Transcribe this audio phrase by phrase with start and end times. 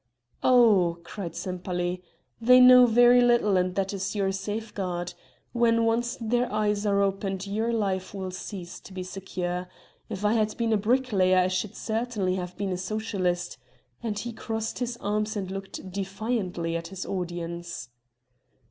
[0.41, 2.01] "Oh!" cried Sempaly,
[2.41, 5.13] "they know very little and that is your safeguard.
[5.53, 9.67] When once their eyes are opened your life will cease to be secure.
[10.09, 13.59] If I had been a bricklayer I should certainly have been a socialist,"
[14.01, 17.89] and he crossed his arms and looked defiantly at his audience.